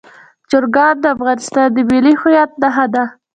[0.49, 3.03] چرګان د افغانستان د ملي هویت نښه ده.